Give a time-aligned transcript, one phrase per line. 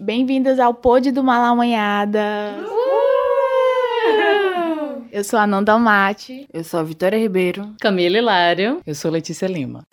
[0.00, 2.56] Bem-vindas ao Pod do Malamanhada.
[5.12, 6.48] Eu sou a Nanda Mate.
[6.52, 7.74] Eu sou a Vitória Ribeiro.
[7.78, 8.80] Camila Hilário.
[8.86, 9.84] Eu sou Letícia Lima.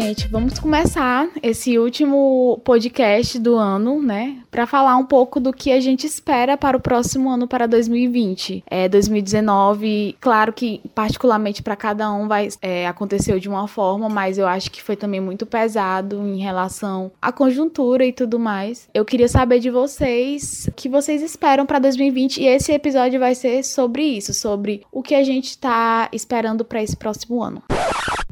[0.00, 4.42] Gente, vamos começar esse último podcast do ano, né?
[4.50, 8.62] Para falar um pouco do que a gente espera para o próximo ano, para 2020.
[8.66, 14.36] É 2019, claro que particularmente para cada um vai é, aconteceu de uma forma, mas
[14.36, 18.90] eu acho que foi também muito pesado em relação à conjuntura e tudo mais.
[18.92, 23.34] Eu queria saber de vocês o que vocês esperam para 2020 e esse episódio vai
[23.34, 27.62] ser sobre isso, sobre o que a gente está esperando para esse próximo ano.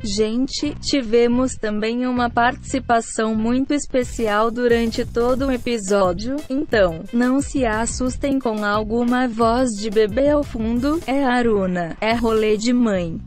[0.02, 8.38] Gente, tivemos também uma participação muito especial durante todo o episódio, então, não se assustem
[8.38, 13.18] com alguma voz de bebê ao fundo, é Aruna, é rolê de mãe.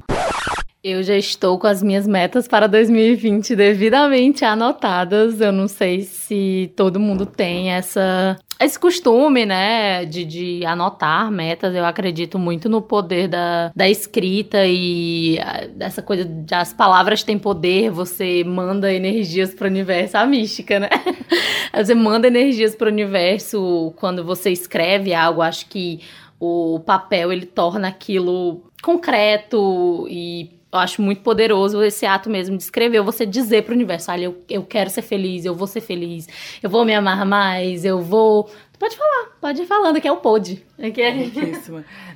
[0.90, 5.42] Eu já estou com as minhas metas para 2020 devidamente anotadas.
[5.42, 11.76] Eu não sei se todo mundo tem essa esse costume, né, de, de anotar metas,
[11.76, 15.38] eu acredito muito no poder da, da escrita e
[15.76, 20.80] dessa coisa de as palavras têm poder, você manda energias para o universo, a mística,
[20.80, 20.90] né?
[21.76, 26.00] Você manda energias para o universo quando você escreve algo, acho que
[26.40, 32.64] o papel ele torna aquilo concreto e eu acho muito poderoso esse ato mesmo de
[32.64, 35.82] escrever, você dizer para o universo, olha, eu, eu quero ser feliz, eu vou ser
[35.82, 36.28] feliz,
[36.62, 38.50] eu vou me amar mais, eu vou...
[38.80, 40.64] Pode falar, pode ir falando, que é o pod.
[40.78, 41.16] Aqui é...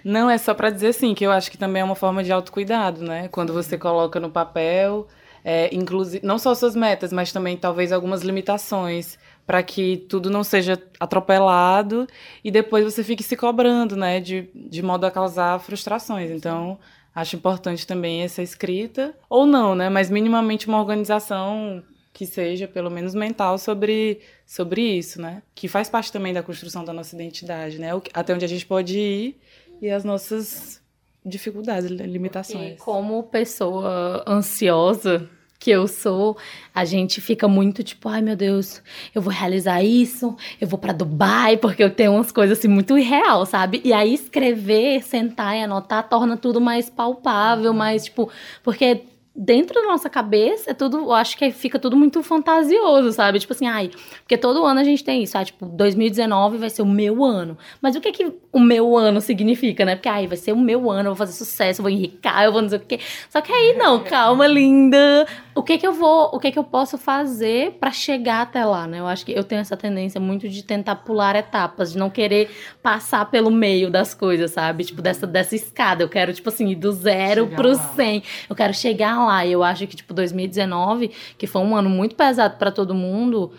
[0.05, 2.31] Não, é só para dizer assim, que eu acho que também é uma forma de
[2.31, 3.27] autocuidado, né?
[3.29, 5.07] Quando você coloca no papel,
[5.43, 9.17] é, inclusive, não só suas metas, mas também talvez algumas limitações,
[9.47, 12.05] para que tudo não seja atropelado
[12.43, 14.19] e depois você fique se cobrando, né?
[14.19, 16.29] De, de modo a causar frustrações.
[16.29, 16.77] Então...
[17.13, 19.89] Acho importante também essa escrita, ou não, né?
[19.89, 21.83] Mas minimamente uma organização
[22.13, 25.41] que seja, pelo menos mental, sobre, sobre isso, né?
[25.55, 27.89] Que faz parte também da construção da nossa identidade, né?
[28.13, 29.39] Até onde a gente pode ir
[29.81, 30.81] e as nossas
[31.25, 32.73] dificuldades, limitações.
[32.73, 35.29] E como pessoa ansiosa,
[35.61, 36.35] que eu sou,
[36.73, 38.81] a gente fica muito tipo, ai meu Deus,
[39.13, 42.97] eu vou realizar isso, eu vou para Dubai, porque eu tenho umas coisas assim muito
[42.97, 43.79] irreal, sabe?
[43.85, 48.31] E aí escrever, sentar e anotar torna tudo mais palpável, mais tipo,
[48.63, 49.03] porque
[49.35, 53.39] dentro da nossa cabeça é tudo, eu acho que fica tudo muito fantasioso, sabe?
[53.39, 53.89] Tipo assim, ai,
[54.21, 57.57] porque todo ano a gente tem isso, ah, tipo, 2019 vai ser o meu ano.
[57.81, 59.95] Mas o que que o meu ano significa, né?
[59.95, 62.51] Porque ai, vai ser o meu ano, eu vou fazer sucesso, eu vou enricar, eu
[62.51, 62.99] vou não sei o quê.
[63.29, 65.25] Só que aí não, calma, linda.
[65.53, 68.87] O que que eu vou, o que que eu posso fazer para chegar até lá,
[68.87, 68.99] né?
[68.99, 72.49] Eu acho que eu tenho essa tendência muito de tentar pular etapas, de não querer
[72.81, 74.85] passar pelo meio das coisas, sabe?
[74.85, 77.93] Tipo dessa dessa escada, eu quero tipo assim, ir do zero chegar pro lá.
[77.95, 78.23] 100.
[78.49, 79.45] Eu quero chegar lá.
[79.45, 83.51] E eu acho que, tipo, 2019, que foi um ano muito pesado para todo mundo,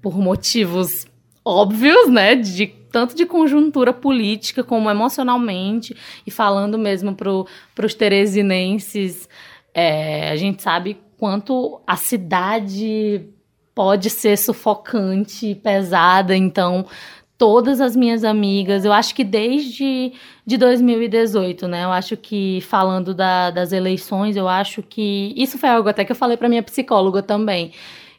[0.00, 1.06] por motivos
[1.44, 2.34] óbvios, né?
[2.34, 5.96] De tanto de conjuntura política como emocionalmente,
[6.26, 9.28] e falando mesmo para os teresinenses,
[9.74, 13.28] é, a gente sabe quanto a cidade
[13.74, 16.86] pode ser sufocante, pesada, então
[17.42, 20.12] todas as minhas amigas, eu acho que desde
[20.46, 21.82] de 2018, né?
[21.82, 26.12] Eu acho que falando da, das eleições, eu acho que isso foi algo até que
[26.12, 27.72] eu falei para minha psicóloga também,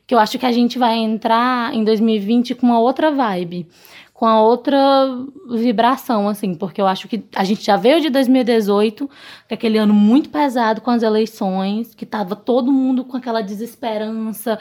[0.06, 3.66] que eu acho que a gente vai entrar em 2020 com uma outra vibe,
[4.14, 4.78] com a outra
[5.50, 9.10] vibração, assim, porque eu acho que a gente já veio de 2018,
[9.48, 13.42] que é aquele ano muito pesado com as eleições, que tava todo mundo com aquela
[13.42, 14.60] desesperança,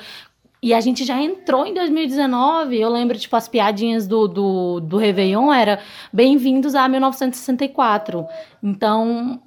[0.63, 4.97] e a gente já entrou em 2019, eu lembro, tipo, as piadinhas do, do, do
[4.97, 5.81] Réveillon era
[6.13, 8.25] bem-vindos a 1964.
[8.63, 9.43] Então,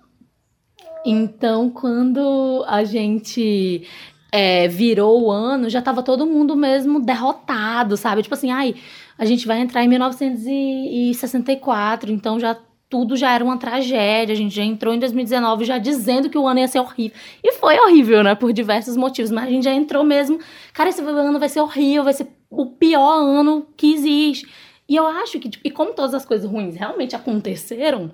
[1.06, 3.88] então quando a gente
[4.30, 8.22] é, virou o ano, já tava todo mundo mesmo derrotado, sabe?
[8.22, 8.76] Tipo assim, ai,
[9.18, 12.56] a gente vai entrar em 1964, então já
[12.90, 14.34] tudo já era uma tragédia.
[14.34, 17.18] A gente já entrou em 2019 já dizendo que o ano ia ser horrível.
[17.44, 18.36] E foi horrível, né?
[18.36, 19.32] Por diversos motivos.
[19.32, 20.40] Mas a gente já entrou mesmo.
[20.74, 24.48] Cara, esse ano vai ser horrível, vai ser o pior ano que existe.
[24.88, 28.12] E eu acho que, tipo, e como todas as coisas ruins realmente aconteceram,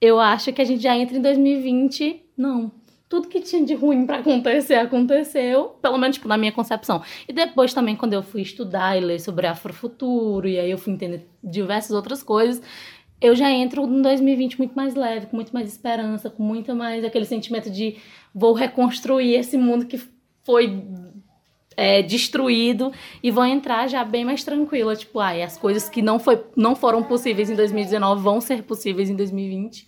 [0.00, 2.22] eu acho que a gente já entra em 2020.
[2.36, 2.70] Não.
[3.14, 7.00] Tudo que tinha de ruim para acontecer aconteceu, pelo menos tipo, na minha concepção.
[7.28, 10.92] E depois também, quando eu fui estudar e ler sobre Afrofuturo, e aí eu fui
[10.92, 12.60] entender diversas outras coisas,
[13.20, 17.04] eu já entro em 2020 muito mais leve, com muito mais esperança, com muito mais
[17.04, 17.98] aquele sentimento de
[18.34, 20.02] vou reconstruir esse mundo que
[20.42, 20.82] foi
[21.76, 22.90] é, destruído
[23.22, 26.74] e vão entrar já bem mais tranquila, tipo, ai, as coisas que não, foi, não
[26.74, 29.86] foram possíveis em 2019 vão ser possíveis em 2020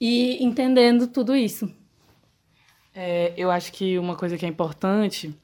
[0.00, 1.79] e entendendo tudo isso.
[2.94, 5.34] É, eu acho que uma coisa que é importante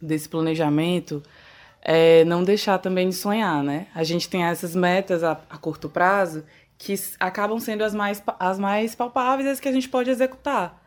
[0.00, 1.22] desse planejamento
[1.80, 3.86] é não deixar também de sonhar, né?
[3.94, 6.44] A gente tem essas metas a, a curto prazo
[6.78, 10.82] que acabam sendo as mais, as mais palpáveis, as que a gente pode executar.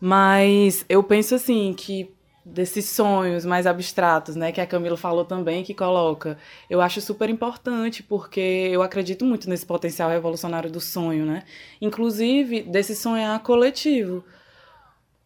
[0.00, 2.14] Mas eu penso assim que
[2.44, 6.38] desses sonhos mais abstratos, né, que a Camila falou também, que coloca,
[6.70, 8.40] eu acho super importante, porque
[8.70, 11.42] eu acredito muito nesse potencial revolucionário do sonho, né?
[11.80, 14.24] Inclusive desse sonhar coletivo.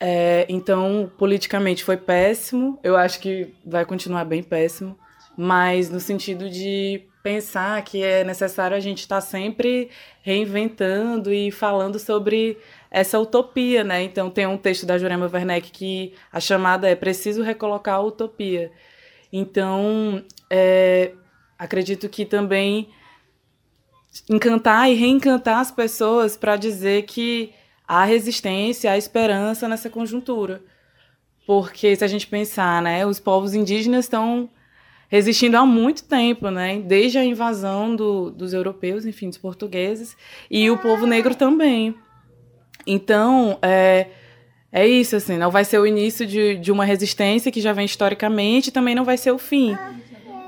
[0.03, 4.99] É, então, politicamente foi péssimo, eu acho que vai continuar bem péssimo,
[5.37, 9.91] mas no sentido de pensar que é necessário a gente estar tá sempre
[10.23, 12.57] reinventando e falando sobre
[12.91, 14.03] essa utopia, né?
[14.03, 18.73] Então tem um texto da Jurema Werneck que a chamada é preciso recolocar a utopia.
[19.31, 21.13] Então é,
[21.59, 22.89] acredito que também
[24.29, 27.53] encantar e reencantar as pessoas para dizer que
[27.91, 30.63] há resistência, há esperança nessa conjuntura.
[31.45, 34.49] Porque se a gente pensar, né, os povos indígenas estão
[35.09, 36.79] resistindo há muito tempo, né?
[36.79, 40.17] Desde a invasão do, dos europeus, enfim, dos portugueses,
[40.49, 41.97] e o povo negro também.
[42.87, 44.07] Então, é,
[44.71, 47.87] é isso, assim, não vai ser o início de, de uma resistência que já vem
[47.87, 49.77] historicamente, também não vai ser o fim.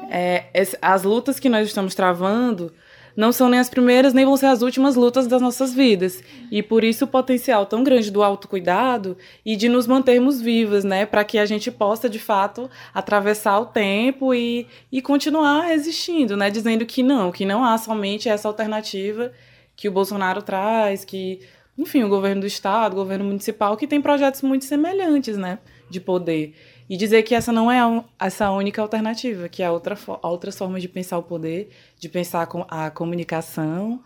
[0.09, 0.45] É,
[0.81, 2.73] as lutas que nós estamos travando
[3.17, 6.23] não são nem as primeiras, nem vão ser as últimas lutas das nossas vidas.
[6.51, 11.07] E por isso o potencial tão grande do autocuidado e de nos mantermos vivas, né?
[11.07, 16.51] Para que a gente possa, de fato, atravessar o tempo e, e continuar resistindo, né?
[16.51, 19.33] Dizendo que não, que não há somente essa alternativa
[19.77, 21.41] que o Bolsonaro traz, que,
[21.77, 25.59] enfim, o governo do estado, o governo municipal, que tem projetos muito semelhantes, né?
[25.91, 26.55] De poder.
[26.93, 30.83] E dizer que essa não é a, essa única alternativa, que há outra, outras formas
[30.83, 34.05] de pensar o poder, de pensar a comunicação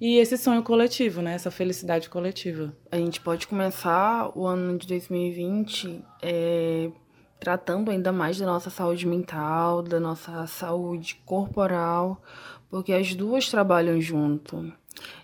[0.00, 1.34] e esse sonho coletivo, né?
[1.34, 2.74] Essa felicidade coletiva.
[2.90, 6.90] A gente pode começar o ano de 2020 é,
[7.38, 12.20] tratando ainda mais da nossa saúde mental, da nossa saúde corporal,
[12.68, 14.72] porque as duas trabalham junto.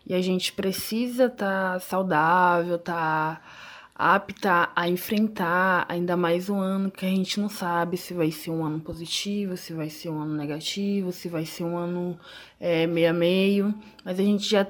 [0.07, 3.41] E a gente precisa estar tá saudável, estar.
[3.41, 3.70] Tá
[4.01, 8.51] apta a enfrentar ainda mais um ano que a gente não sabe se vai ser
[8.51, 12.19] um ano positivo, se vai ser um ano negativo, se vai ser um ano
[12.59, 14.67] é, meio a meio, mas a gente já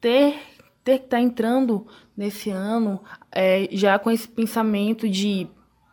[0.00, 0.40] ter
[0.82, 1.86] ter que estar tá entrando
[2.16, 2.98] nesse ano
[3.30, 5.46] é, já com esse pensamento de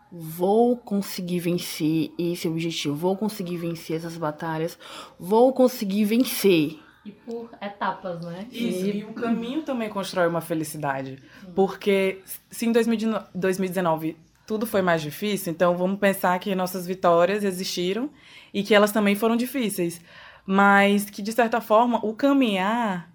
[0.10, 4.80] vou conseguir vencer esse objetivo, vou conseguir vencer essas batalhas,
[5.20, 6.80] vou conseguir vencer.
[7.10, 8.46] E por etapas, né?
[8.52, 11.18] Isso, e, e o caminho também constrói uma felicidade.
[11.42, 11.52] Sim.
[11.56, 12.22] Porque
[12.52, 14.16] se em 2019
[14.46, 18.10] tudo foi mais difícil, então vamos pensar que nossas vitórias existiram
[18.54, 20.02] e que elas também foram difíceis.
[20.46, 23.12] Mas que, de certa forma, o caminhar,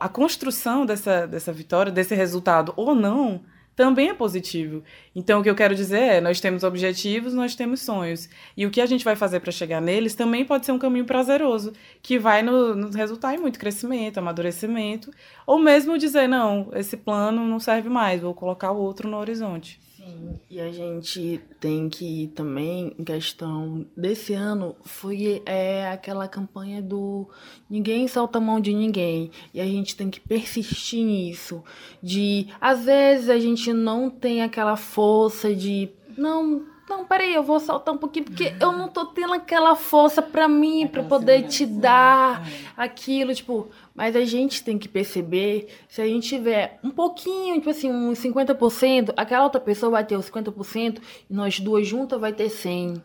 [0.00, 3.42] a construção dessa, dessa vitória, desse resultado ou não,
[3.74, 4.82] também é positivo.
[5.14, 8.28] Então, o que eu quero dizer é: nós temos objetivos, nós temos sonhos.
[8.56, 11.04] E o que a gente vai fazer para chegar neles também pode ser um caminho
[11.04, 11.72] prazeroso,
[12.02, 15.10] que vai nos no resultar em muito crescimento, amadurecimento,
[15.46, 19.80] ou mesmo dizer: não, esse plano não serve mais, vou colocar o outro no horizonte.
[20.04, 26.82] Sim, e a gente tem que também, em questão desse ano, foi é, aquela campanha
[26.82, 27.28] do
[27.70, 29.30] ninguém solta a mão de ninguém.
[29.54, 31.62] E a gente tem que persistir nisso.
[32.02, 35.88] De, às vezes, a gente não tem aquela força de,
[36.18, 40.20] não, não, peraí, eu vou saltar um pouquinho, porque eu não tô tendo aquela força
[40.20, 42.46] para mim, para poder te dar
[42.76, 47.70] aquilo, tipo, mas a gente tem que perceber, se a gente tiver um pouquinho, tipo
[47.70, 52.32] assim, uns 50%, aquela outra pessoa vai ter os 50% e nós duas juntas vai
[52.32, 53.02] ter 100.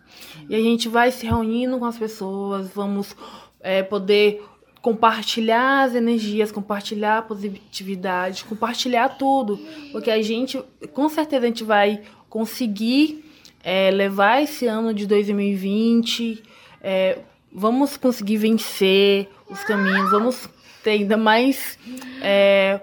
[0.50, 3.16] E a gente vai se reunindo com as pessoas, vamos
[3.60, 4.44] é, poder
[4.82, 9.60] compartilhar as energias, compartilhar a positividade, compartilhar tudo,
[9.92, 10.64] porque a gente,
[10.94, 13.26] com certeza, a gente vai conseguir
[13.62, 16.42] é, levar esse ano de 2020,
[16.82, 17.20] é,
[17.52, 20.48] vamos conseguir vencer os caminhos, vamos
[20.88, 21.78] ter ainda mais.
[22.22, 22.80] É,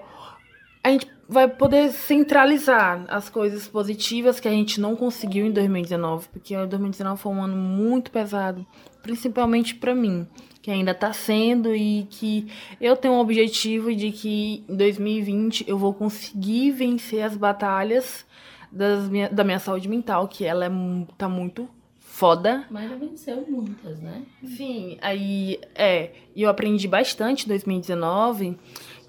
[0.83, 6.27] a gente vai poder centralizar as coisas positivas que a gente não conseguiu em 2019,
[6.29, 8.63] porque 2019 foi um ano muito pesado,
[9.01, 10.27] principalmente para mim,
[10.61, 12.47] que ainda está sendo e que
[12.79, 18.23] eu tenho um objetivo de que em 2020 eu vou conseguir vencer as batalhas
[18.71, 20.69] das minha, da minha saúde mental, que ela é,
[21.17, 21.67] tá muito
[22.15, 22.65] foda.
[22.71, 24.23] Mas já venceu muitas, né?
[24.41, 28.57] Sim, aí é, eu aprendi bastante em 2019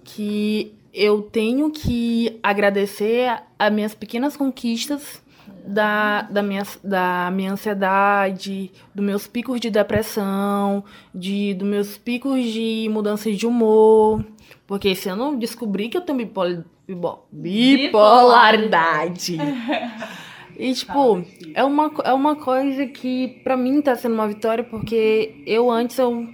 [0.03, 5.23] que eu tenho que agradecer as minhas pequenas conquistas
[5.65, 10.83] da, da, minha, da minha ansiedade, dos meus picos de depressão,
[11.15, 14.25] de, dos meus picos de mudanças de humor.
[14.67, 19.39] Porque ano eu descobri que eu tenho bipol, bipol, bipolaridade.
[20.59, 21.23] E, tipo,
[21.55, 25.99] é uma, é uma coisa que pra mim tá sendo uma vitória, porque eu antes
[25.99, 26.29] eu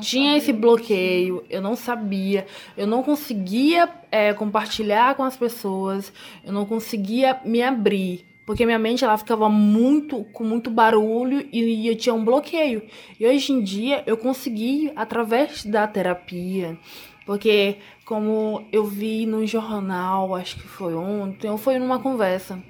[0.00, 2.46] tinha esse bloqueio, eu não sabia,
[2.76, 6.12] eu não conseguia é, compartilhar com as pessoas,
[6.44, 8.24] eu não conseguia me abrir.
[8.44, 12.82] Porque minha mente ela ficava muito com muito barulho e eu tinha um bloqueio.
[13.18, 16.76] E hoje em dia eu consegui através da terapia,
[17.24, 22.62] porque como eu vi no jornal, acho que foi ontem, ou foi numa conversa,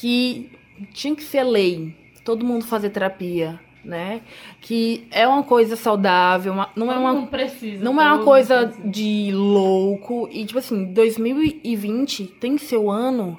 [0.00, 0.50] que
[0.94, 4.22] tinha que ser lei, todo mundo fazer terapia, né?
[4.60, 7.84] Que é uma coisa saudável, uma, não é uma Não precisa.
[7.84, 8.88] não é uma todo coisa precisa.
[8.88, 13.38] de louco e tipo assim, 2020 tem que ser o ano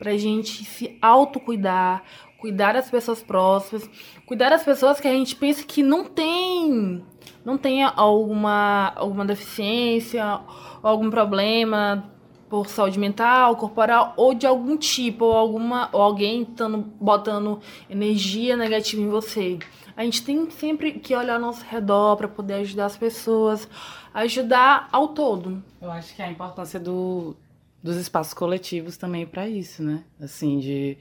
[0.00, 2.02] pra gente se autocuidar,
[2.38, 3.88] cuidar das pessoas próximas,
[4.26, 7.04] cuidar das pessoas que a gente pensa que não tem,
[7.44, 10.40] não tem alguma alguma deficiência,
[10.82, 12.10] algum problema
[12.50, 18.56] por saúde mental, corporal ou de algum tipo, ou alguma ou alguém tando, botando energia
[18.56, 19.58] negativa em você.
[19.96, 23.68] A gente tem sempre que olhar ao nosso redor para poder ajudar as pessoas,
[24.12, 25.62] ajudar ao todo.
[25.80, 27.36] Eu acho que a importância do,
[27.80, 30.02] dos espaços coletivos também para isso, né?
[30.20, 30.98] Assim, de.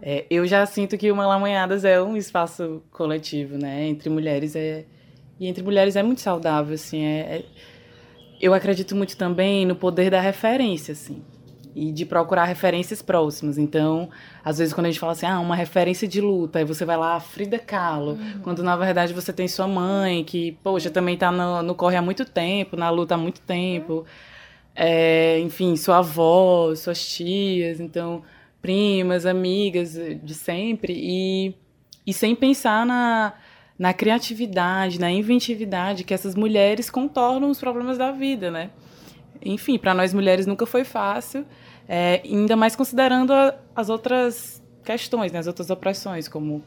[0.00, 3.86] é, eu já sinto que o Malamanhadas é um espaço coletivo, né?
[3.86, 4.86] Entre mulheres é.
[5.38, 7.04] E entre mulheres é muito saudável, assim.
[7.04, 7.44] É, é-
[8.40, 11.22] eu acredito muito também no poder da referência, assim.
[11.74, 13.56] E de procurar referências próximas.
[13.58, 14.08] Então,
[14.44, 16.96] às vezes, quando a gente fala assim, ah, uma referência de luta, aí você vai
[16.96, 18.18] lá, Frida Kahlo.
[18.42, 22.02] Quando, na verdade, você tem sua mãe, que, poxa, também tá no, no corre há
[22.02, 24.04] muito tempo, na luta há muito tempo.
[24.74, 28.22] É, enfim, sua avó, suas tias, então,
[28.60, 30.94] primas, amigas de sempre.
[30.96, 31.54] E,
[32.06, 33.34] e sem pensar na,
[33.78, 38.70] na criatividade, na inventividade que essas mulheres contornam os problemas da vida, né?
[39.44, 41.46] Enfim, para nós mulheres nunca foi fácil,
[41.88, 46.62] é, ainda mais considerando a- as outras questões, né, as outras opressões, como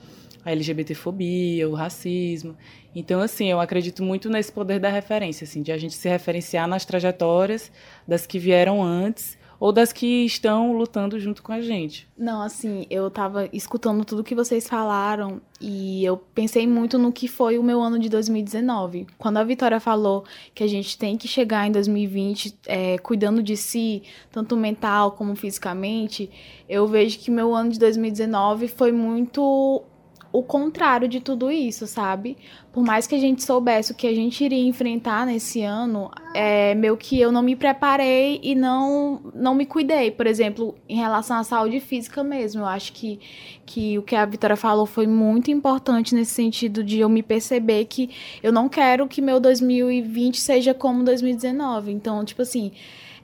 [0.46, 2.56] a LGBTfobia, o racismo.
[2.96, 6.68] Então, assim, eu acredito muito nesse poder da referência, assim, de a gente se referenciar
[6.68, 7.72] nas trajetórias
[8.08, 12.10] das que vieram antes ou das que estão lutando junto com a gente.
[12.18, 17.28] Não, assim, eu tava escutando tudo que vocês falaram e eu pensei muito no que
[17.28, 19.06] foi o meu ano de 2019.
[19.20, 20.26] Quando a Vitória falou
[20.56, 24.02] que a gente tem que chegar em 2020 é, cuidando de si,
[24.32, 26.28] tanto mental como fisicamente,
[26.68, 29.84] eu vejo que meu ano de 2019 foi muito
[30.32, 32.38] o contrário de tudo isso, sabe?
[32.72, 36.74] Por mais que a gente soubesse o que a gente iria enfrentar nesse ano, é
[36.74, 40.10] meio que eu não me preparei e não, não me cuidei.
[40.10, 42.62] Por exemplo, em relação à saúde física mesmo.
[42.62, 43.20] Eu acho que,
[43.66, 47.86] que o que a Vitória falou foi muito importante nesse sentido de eu me perceber
[47.86, 48.10] que
[48.42, 51.92] eu não quero que meu 2020 seja como 2019.
[51.92, 52.72] Então, tipo assim,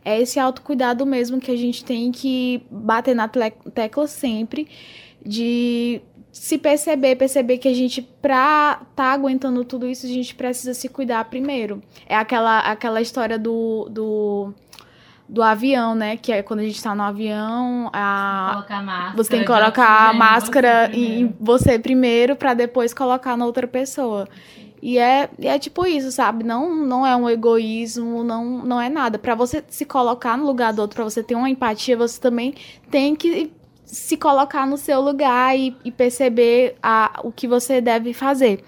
[0.04, 4.68] é esse autocuidado mesmo que a gente tem que bater na tecla sempre
[5.26, 6.02] de
[6.40, 10.88] se perceber, perceber que a gente, pra tá aguentando tudo isso, a gente precisa se
[10.88, 11.82] cuidar primeiro.
[12.06, 14.54] É aquela, aquela história do, do,
[15.28, 16.16] do avião, né?
[16.16, 18.64] Que é quando a gente tá no avião, a,
[19.16, 23.68] você tem que colocar a máscara você em você primeiro pra depois colocar na outra
[23.68, 24.28] pessoa.
[24.80, 26.44] E é, é tipo isso, sabe?
[26.44, 29.18] Não, não é um egoísmo, não, não é nada.
[29.18, 32.54] Pra você se colocar no lugar do outro, pra você ter uma empatia, você também
[32.92, 33.52] tem que
[33.88, 38.64] se colocar no seu lugar e, e perceber a, o que você deve fazer.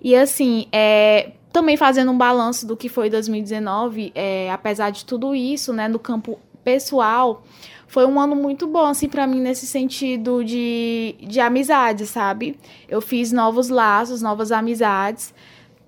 [0.00, 5.34] E assim, é, também fazendo um balanço do que foi 2019, é, apesar de tudo
[5.34, 7.42] isso, né, no campo pessoal,
[7.86, 12.58] foi um ano muito bom, assim, pra mim, nesse sentido de, de amizade, sabe?
[12.88, 15.32] Eu fiz novos laços, novas amizades.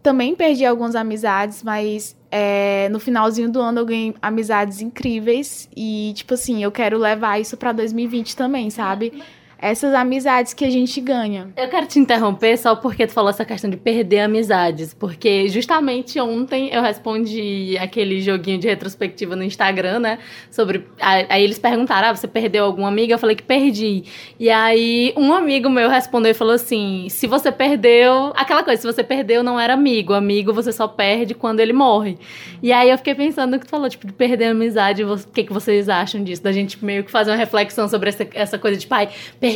[0.02, 5.68] Também perdi algumas amizades, mas é, no finalzinho do ano eu ganhei amizades incríveis.
[5.76, 9.22] E, tipo assim, eu quero levar isso pra 2020 também, sabe?
[9.60, 11.50] Essas amizades que a gente ganha.
[11.56, 14.94] Eu quero te interromper só porque tu falou essa questão de perder amizades.
[14.94, 20.18] Porque justamente ontem eu respondi aquele joguinho de retrospectiva no Instagram, né?
[20.50, 20.86] Sobre.
[21.00, 23.14] Aí eles perguntaram: ah, você perdeu alguma amiga?
[23.14, 24.04] Eu falei que perdi.
[24.38, 28.32] E aí um amigo meu respondeu e falou assim: se você perdeu.
[28.34, 30.14] Aquela coisa, se você perdeu, não era amigo.
[30.14, 32.16] Amigo você só perde quando ele morre.
[32.62, 35.04] E aí eu fiquei pensando no que tu falou, tipo, de perder amizade.
[35.04, 36.42] O que, que vocês acham disso?
[36.42, 39.08] Da gente meio que fazer uma reflexão sobre essa, essa coisa de pai,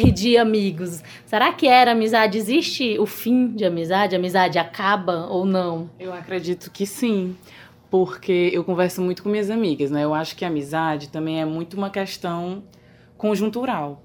[0.02, 1.02] perdi amigos.
[1.26, 2.38] Será que era amizade?
[2.38, 4.16] Existe o fim de amizade?
[4.16, 5.90] Amizade acaba ou não?
[5.98, 7.36] Eu acredito que sim,
[7.90, 10.04] porque eu converso muito com minhas amigas, né?
[10.04, 12.64] Eu acho que a amizade também é muito uma questão
[13.16, 14.02] conjuntural.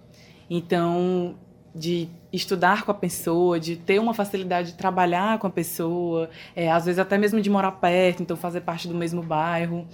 [0.50, 1.36] Então,
[1.74, 6.72] de estudar com a pessoa, de ter uma facilidade de trabalhar com a pessoa, é,
[6.72, 9.88] às vezes até mesmo de morar perto, então fazer parte do mesmo bairro.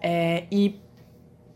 [0.00, 0.80] É, e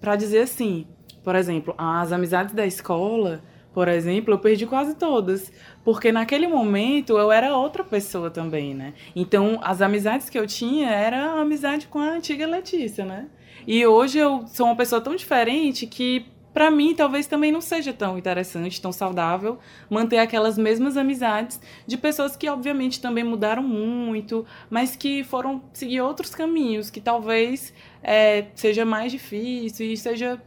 [0.00, 0.86] para dizer assim,
[1.22, 3.42] por exemplo, as amizades da escola,
[3.78, 5.52] por exemplo, eu perdi quase todas,
[5.84, 8.92] porque naquele momento eu era outra pessoa também, né?
[9.14, 13.28] Então, as amizades que eu tinha era a amizade com a antiga Letícia, né?
[13.64, 17.92] E hoje eu sou uma pessoa tão diferente que para mim talvez também não seja
[17.92, 24.44] tão interessante, tão saudável manter aquelas mesmas amizades de pessoas que obviamente também mudaram muito,
[24.68, 30.42] mas que foram seguir outros caminhos, que talvez é, seja mais difícil e seja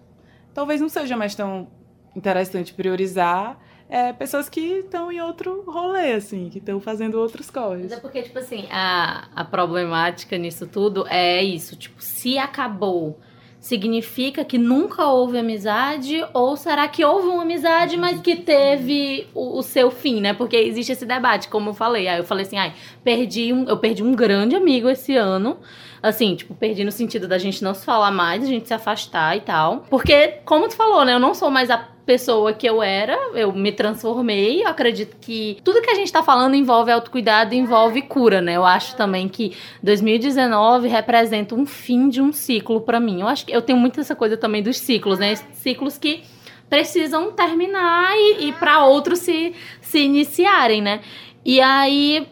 [0.54, 1.70] talvez não seja mais tão
[2.16, 7.90] interessante priorizar é, pessoas que estão em outro rolê, assim, que estão fazendo outras coisas.
[7.90, 13.20] Mas é porque, tipo assim, a, a problemática nisso tudo é isso, tipo, se acabou
[13.62, 19.60] significa que nunca houve amizade ou será que houve uma amizade, mas que teve o,
[19.60, 20.34] o, seu fim, né?
[20.34, 22.08] Porque existe esse debate, como eu falei.
[22.08, 25.60] Aí eu falei assim, ai, perdi um, eu perdi um grande amigo esse ano.
[26.02, 29.38] Assim, tipo, perdi no sentido da gente não se falar mais, a gente se afastar
[29.38, 29.86] e tal.
[29.92, 31.14] Porque, como tu falou, né?
[31.14, 31.78] Eu não sou mais a
[32.12, 34.62] pessoa que eu era, eu me transformei.
[34.62, 38.58] Eu acredito que tudo que a gente tá falando envolve autocuidado, envolve cura, né?
[38.58, 43.22] Eu acho também que 2019 representa um fim de um ciclo para mim.
[43.22, 45.36] Eu acho que eu tenho muito essa coisa também dos ciclos, né?
[45.54, 46.22] Ciclos que
[46.70, 51.00] precisam terminar e, e para outros se, se iniciarem, né?
[51.46, 52.28] E aí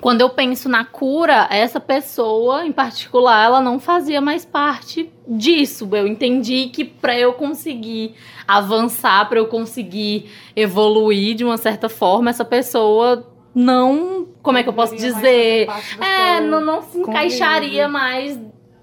[0.00, 5.88] quando eu penso na cura, essa pessoa em particular, ela não fazia mais parte disso.
[5.92, 8.14] Eu entendi que para eu conseguir
[8.46, 14.68] avançar, para eu conseguir evoluir de uma certa forma, essa pessoa não, como é que
[14.68, 15.68] eu posso dizer?
[16.00, 18.38] É, não, não se encaixaria mais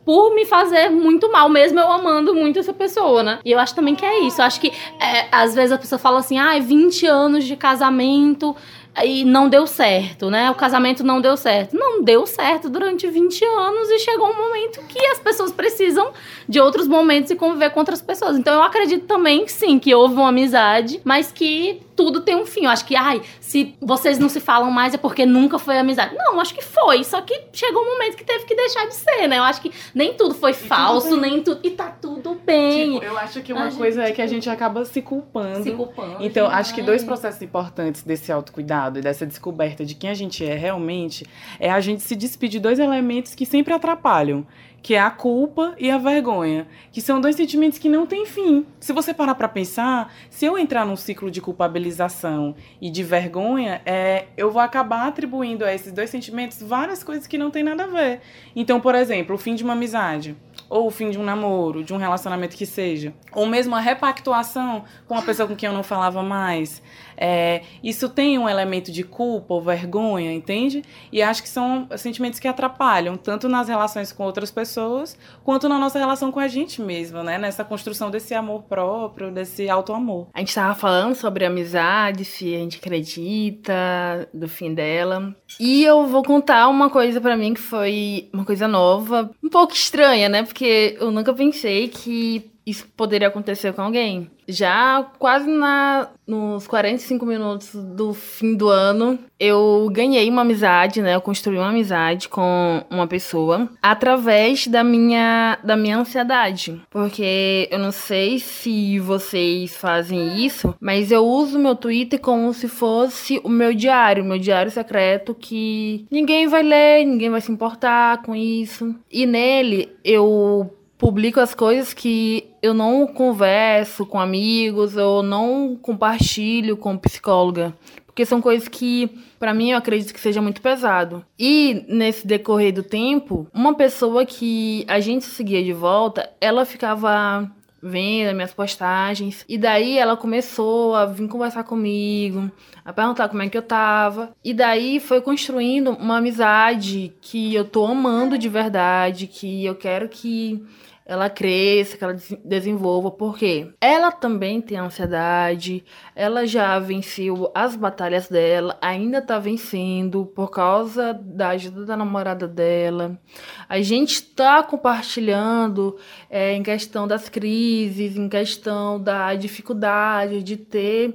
[0.06, 3.40] por me fazer muito mal, mesmo eu amando muito essa pessoa, né?
[3.46, 4.42] E eu acho também que é isso.
[4.42, 8.56] Eu acho que é, às vezes a pessoa fala assim, ah, 20 anos de casamento
[9.04, 10.52] e não deu certo, né?
[10.52, 11.76] O casamento não deu certo.
[11.76, 16.12] Não deu certo durante 20 anos e chegou um momento que as pessoas precisam
[16.48, 18.38] de outros momentos e conviver com outras pessoas.
[18.38, 22.46] Então eu acredito também que sim, que houve uma amizade, mas que tudo tem um
[22.46, 22.66] fim.
[22.66, 26.16] Eu acho que, ai, se vocês não se falam mais é porque nunca foi amizade.
[26.16, 27.04] Não, acho que foi.
[27.04, 29.38] Só que chegou um momento que teve que deixar de ser, né?
[29.38, 31.62] Eu acho que nem tudo foi e falso, tudo nem tudo.
[31.64, 32.94] E tá tudo bem.
[32.94, 34.12] Tipo, eu acho que uma a coisa gente...
[34.12, 35.64] é que a gente acaba se culpando.
[35.64, 36.18] Se culpando.
[36.20, 40.46] Então, acho que dois processos importantes desse autocuidado e dessa descoberta de quem a gente
[40.46, 41.26] é realmente
[41.60, 44.46] é a gente se despedir de dois elementos que sempre atrapalham
[44.82, 48.66] que é a culpa e a vergonha, que são dois sentimentos que não têm fim.
[48.80, 53.82] Se você parar para pensar, se eu entrar num ciclo de culpabilização e de vergonha,
[53.86, 57.84] é, eu vou acabar atribuindo a esses dois sentimentos várias coisas que não têm nada
[57.84, 58.22] a ver.
[58.56, 60.36] Então, por exemplo, o fim de uma amizade
[60.70, 64.86] ou o fim de um namoro, de um relacionamento que seja, ou mesmo a repactuação
[65.06, 66.82] com uma pessoa com quem eu não falava mais.
[67.24, 70.82] É, isso tem um elemento de culpa ou vergonha, entende?
[71.12, 75.78] E acho que são sentimentos que atrapalham, tanto nas relações com outras pessoas, quanto na
[75.78, 77.38] nossa relação com a gente mesma, né?
[77.38, 80.30] Nessa construção desse amor próprio, desse auto-amor.
[80.34, 85.36] A gente estava falando sobre amizade, se a gente acredita do fim dela.
[85.60, 89.74] E eu vou contar uma coisa para mim que foi uma coisa nova, um pouco
[89.74, 90.42] estranha, né?
[90.42, 94.30] Porque eu nunca pensei que isso poderia acontecer com alguém.
[94.48, 101.16] Já quase na, nos 45 minutos do fim do ano, eu ganhei uma amizade, né?
[101.16, 106.82] Eu construí uma amizade com uma pessoa através da minha, da minha ansiedade.
[106.90, 112.68] Porque eu não sei se vocês fazem isso, mas eu uso meu Twitter como se
[112.68, 118.22] fosse o meu diário, meu diário secreto que ninguém vai ler, ninguém vai se importar
[118.22, 118.96] com isso.
[119.12, 120.72] E nele eu
[121.02, 127.74] publico as coisas que eu não converso com amigos, eu não compartilho com psicóloga,
[128.06, 131.26] porque são coisas que para mim eu acredito que seja muito pesado.
[131.40, 137.50] E nesse decorrer do tempo, uma pessoa que a gente seguia de volta, ela ficava
[137.82, 139.44] vendo as minhas postagens.
[139.50, 142.52] E daí ela começou a vir conversar comigo,
[142.86, 144.32] a perguntar como é que eu tava.
[144.44, 150.08] E daí foi construindo uma amizade que eu tô amando de verdade, que eu quero
[150.08, 150.64] que
[151.12, 155.84] ela cresça, que ela desenvolva, porque ela também tem ansiedade,
[156.16, 162.48] ela já venceu as batalhas dela, ainda tá vencendo por causa da ajuda da namorada
[162.48, 163.20] dela.
[163.68, 165.98] A gente tá compartilhando
[166.30, 171.14] é, em questão das crises, em questão da dificuldade de ter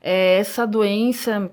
[0.00, 1.50] é, essa doença,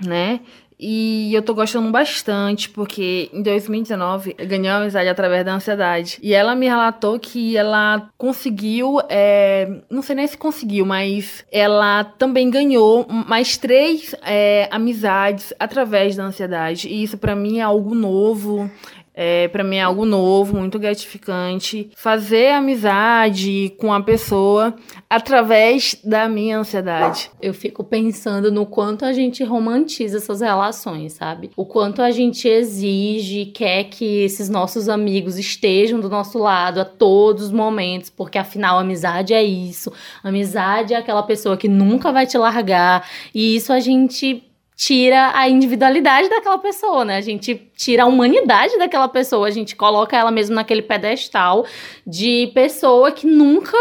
[0.00, 0.42] né?
[0.82, 6.18] E eu tô gostando bastante, porque em 2019 eu ganhei uma amizade através da ansiedade.
[6.22, 12.04] E ela me relatou que ela conseguiu, é, não sei nem se conseguiu, mas ela
[12.04, 16.88] também ganhou mais três é, amizades através da ansiedade.
[16.88, 18.70] E isso para mim é algo novo.
[19.14, 21.90] É, para mim é algo novo, muito gratificante.
[21.96, 24.74] Fazer amizade com a pessoa
[25.08, 27.30] através da minha ansiedade.
[27.42, 31.50] Eu fico pensando no quanto a gente romantiza essas relações, sabe?
[31.56, 36.84] O quanto a gente exige, quer que esses nossos amigos estejam do nosso lado a
[36.84, 39.92] todos os momentos, porque afinal amizade é isso.
[40.22, 44.49] Amizade é aquela pessoa que nunca vai te largar, e isso a gente
[44.80, 47.18] tira a individualidade daquela pessoa, né?
[47.18, 51.66] A gente tira a humanidade daquela pessoa, a gente coloca ela mesmo naquele pedestal
[52.06, 53.76] de pessoa que nunca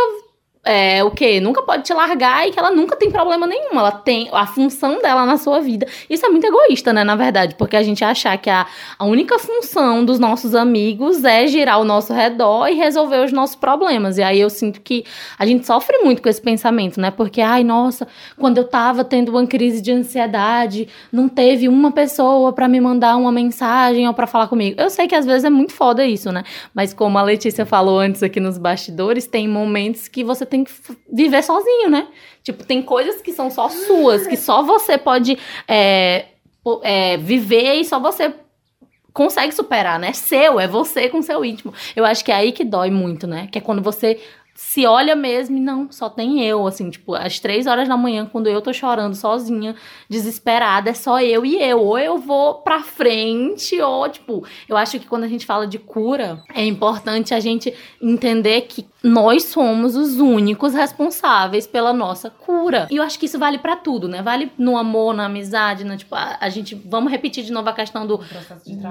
[0.63, 1.39] é, o quê?
[1.39, 3.79] Nunca pode te largar e que ela nunca tem problema nenhum.
[3.79, 5.87] Ela tem a função dela na sua vida.
[6.09, 8.67] Isso é muito egoísta, né, na verdade, porque a gente achar que a,
[8.97, 13.55] a única função dos nossos amigos é girar ao nosso redor e resolver os nossos
[13.55, 14.17] problemas.
[14.17, 15.05] E aí eu sinto que
[15.37, 17.09] a gente sofre muito com esse pensamento, né?
[17.09, 18.05] Porque, ai, nossa,
[18.37, 23.15] quando eu tava tendo uma crise de ansiedade, não teve uma pessoa para me mandar
[23.15, 24.79] uma mensagem ou para falar comigo.
[24.79, 26.43] Eu sei que às vezes é muito foda isso, né?
[26.73, 30.71] Mas como a Letícia falou antes aqui nos bastidores, tem momentos que você tem que
[31.11, 32.07] viver sozinho, né?
[32.43, 36.25] Tipo, tem coisas que são só suas, que só você pode é,
[36.83, 38.33] é, viver e só você
[39.13, 40.13] consegue superar, né?
[40.13, 41.73] Seu, é você com seu íntimo.
[41.95, 43.47] Eu acho que é aí que dói muito, né?
[43.51, 44.19] Que é quando você
[44.59, 48.25] se olha mesmo e não, só tem eu, assim, tipo, às três horas da manhã,
[48.25, 49.73] quando eu tô chorando sozinha,
[50.09, 51.79] desesperada, é só eu e eu.
[51.79, 55.79] Ou eu vou pra frente, ou, tipo, eu acho que quando a gente fala de
[55.79, 62.87] cura, é importante a gente entender que nós somos os únicos responsáveis pela nossa cura.
[62.91, 64.21] E eu acho que isso vale para tudo, né?
[64.21, 67.73] Vale no amor, na amizade, no, tipo, a, a gente, vamos repetir de novo a
[67.73, 68.17] questão do,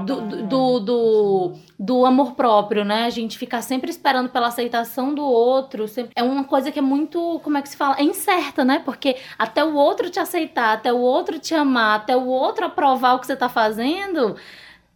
[0.05, 3.05] do, do, do, do, amor próprio, né?
[3.05, 5.85] A gente ficar sempre esperando pela aceitação do outro outro.
[6.15, 7.97] É uma coisa que é muito, como é que se fala?
[7.99, 8.81] É incerta, né?
[8.85, 13.15] Porque até o outro te aceitar, até o outro te amar, até o outro aprovar
[13.15, 14.37] o que você tá fazendo.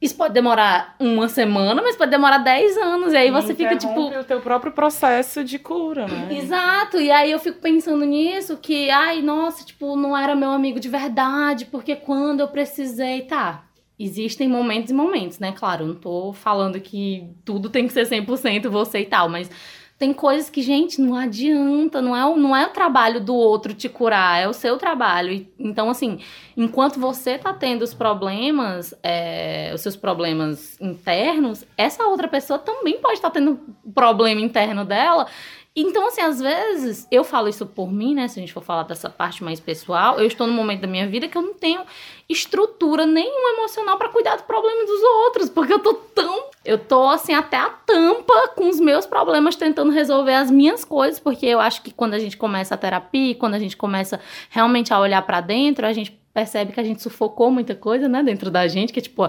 [0.03, 3.13] Isso pode demorar uma semana, mas pode demorar 10 anos.
[3.13, 4.01] E aí você fica tipo.
[4.01, 6.37] o teu próprio processo de cura, né?
[6.37, 7.01] Exato.
[7.01, 10.89] E aí eu fico pensando nisso, que, ai, nossa, tipo, não era meu amigo de
[10.89, 13.23] verdade, porque quando eu precisei.
[13.23, 13.63] Tá.
[13.97, 15.53] Existem momentos e momentos, né?
[15.53, 19.49] Claro, não tô falando que tudo tem que ser 100% você e tal, mas
[20.03, 23.73] tem coisas que, gente, não adianta, não é, o, não é o trabalho do outro
[23.73, 25.47] te curar, é o seu trabalho.
[25.57, 26.19] Então, assim,
[26.57, 32.99] enquanto você tá tendo os problemas, é, os seus problemas internos, essa outra pessoa também
[32.99, 33.61] pode estar tá tendo
[33.95, 35.29] problema interno dela
[35.75, 38.29] então, assim, às vezes, eu falo isso por mim, né?
[38.29, 41.07] Se a gente for falar dessa parte mais pessoal, eu estou num momento da minha
[41.09, 41.81] vida que eu não tenho
[42.29, 46.51] estrutura nenhuma emocional para cuidar do problema dos outros, porque eu tô tão.
[46.63, 51.19] Eu tô, assim, até a tampa com os meus problemas, tentando resolver as minhas coisas,
[51.19, 54.93] porque eu acho que quando a gente começa a terapia, quando a gente começa realmente
[54.93, 58.51] a olhar para dentro, a gente percebe que a gente sufocou muita coisa, né, dentro
[58.51, 59.29] da gente, que tipo,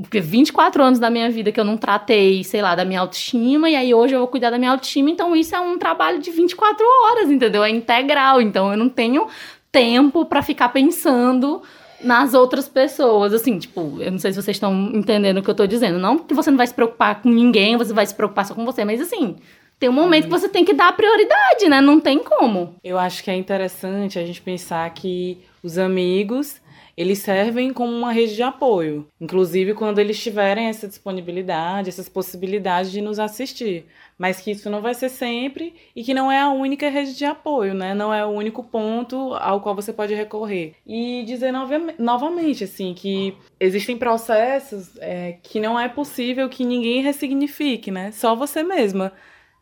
[0.00, 3.68] porque 24 anos da minha vida que eu não tratei, sei lá, da minha autoestima,
[3.68, 6.30] e aí hoje eu vou cuidar da minha autoestima, então isso é um trabalho de
[6.30, 7.62] 24 horas, entendeu?
[7.62, 9.28] É integral, então eu não tenho
[9.70, 11.62] tempo para ficar pensando
[12.02, 15.54] nas outras pessoas, assim, tipo, eu não sei se vocês estão entendendo o que eu
[15.54, 18.46] tô dizendo, não que você não vai se preocupar com ninguém, você vai se preocupar
[18.46, 19.36] só com você, mas assim,
[19.80, 21.80] tem um momento que você tem que dar prioridade, né?
[21.80, 22.76] Não tem como.
[22.84, 26.60] Eu acho que é interessante a gente pensar que os amigos
[26.96, 32.92] eles servem como uma rede de apoio, inclusive quando eles tiverem essa disponibilidade, essas possibilidades
[32.92, 33.86] de nos assistir,
[34.18, 37.24] mas que isso não vai ser sempre e que não é a única rede de
[37.24, 37.94] apoio, né?
[37.94, 40.74] Não é o único ponto ao qual você pode recorrer.
[40.86, 41.54] E dizer
[41.98, 48.12] novamente, assim, que existem processos é, que não é possível que ninguém ressignifique, né?
[48.12, 49.10] Só você mesma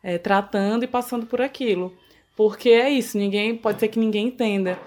[0.03, 1.93] é, tratando e passando por aquilo.
[2.35, 4.79] Porque é isso, ninguém pode ser que ninguém entenda.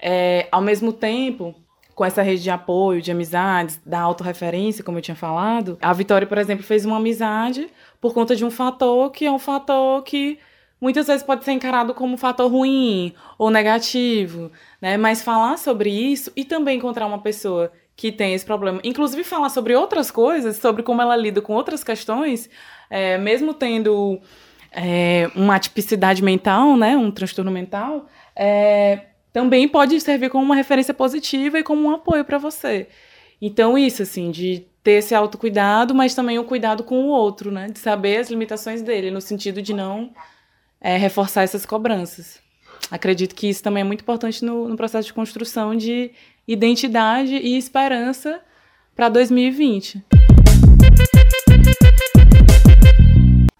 [0.00, 1.54] É, ao mesmo tempo,
[1.94, 6.26] com essa rede de apoio, de amizades, da autorreferência, como eu tinha falado, a Vitória,
[6.26, 7.68] por exemplo, fez uma amizade
[8.00, 10.38] por conta de um fator que é um fator que
[10.78, 14.96] muitas vezes pode ser encarado como um fator ruim ou negativo, né?
[14.96, 19.48] Mas falar sobre isso e também encontrar uma pessoa que tem esse problema, inclusive falar
[19.48, 22.50] sobre outras coisas, sobre como ela lida com outras questões,
[22.90, 24.20] é, mesmo tendo
[24.70, 29.00] é, uma tipicidade mental, né, um transtorno mental, é,
[29.32, 32.88] também pode servir como uma referência positiva e como um apoio para você.
[33.40, 37.66] Então, isso, assim, de ter esse autocuidado, mas também o cuidado com o outro, né?
[37.66, 40.10] De saber as limitações dele, no sentido de não
[40.80, 42.40] é, reforçar essas cobranças.
[42.90, 46.12] acredito que isso também é muito importante no, no processo de construção de
[46.46, 48.40] identidade e esperança
[48.94, 50.15] para 2020.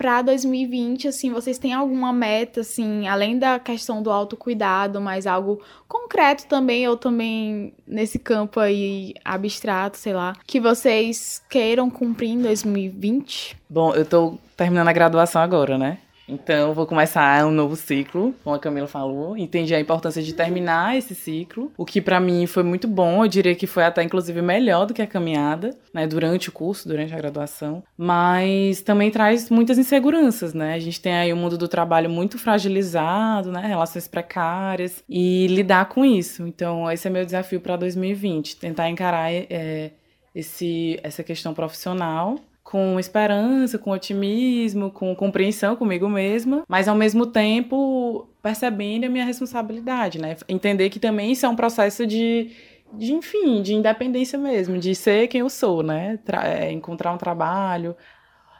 [0.07, 5.61] Para 2020, assim, vocês têm alguma meta, assim, além da questão do autocuidado, mas algo
[5.89, 12.41] concreto também, ou também nesse campo aí abstrato, sei lá, que vocês queiram cumprir em
[12.41, 13.57] 2020?
[13.69, 15.99] Bom, eu tô terminando a graduação agora, né?
[16.29, 19.37] Então, vou começar um novo ciclo, como a Camila falou.
[19.37, 23.25] Entendi a importância de terminar esse ciclo, o que para mim foi muito bom.
[23.25, 26.89] Eu diria que foi até inclusive melhor do que a caminhada, né, durante o curso,
[26.89, 27.83] durante a graduação.
[27.97, 30.75] Mas também traz muitas inseguranças, né?
[30.75, 35.89] A gente tem aí o mundo do trabalho muito fragilizado, né, relações precárias e lidar
[35.89, 36.47] com isso.
[36.47, 39.93] Então, esse é meu desafio para 2020, tentar encarar é,
[40.35, 47.25] esse, essa questão profissional com esperança, com otimismo, com compreensão comigo mesma, mas ao mesmo
[47.25, 50.37] tempo percebendo a minha responsabilidade, né?
[50.49, 52.51] Entender que também isso é um processo de,
[52.93, 56.19] de enfim, de independência mesmo, de ser quem eu sou, né?
[56.25, 57.97] Tra é, encontrar um trabalho,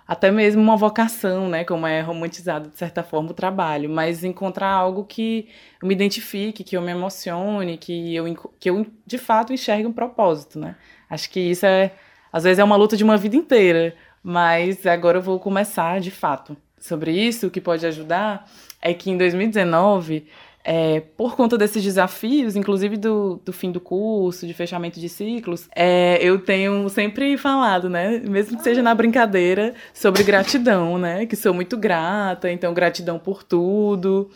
[0.07, 1.65] até mesmo uma vocação, né?
[1.65, 5.49] Como é romantizado de certa forma o trabalho, mas encontrar algo que
[5.83, 9.93] eu me identifique, que eu me emocione, que eu, que eu de fato enxergue um
[9.93, 10.77] propósito, né?
[11.11, 11.93] Acho que isso é
[12.37, 16.11] às vezes é uma luta de uma vida inteira, mas agora eu vou começar de
[16.11, 16.55] fato.
[16.79, 18.47] Sobre isso, o que pode ajudar
[18.83, 20.27] é que em 2019,
[20.63, 25.67] é, por conta desses desafios, inclusive do, do fim do curso, de fechamento de ciclos,
[25.75, 31.37] é, eu tenho sempre falado, né, mesmo que seja na brincadeira, sobre gratidão, né, que
[31.37, 34.29] sou muito grata, então gratidão por tudo,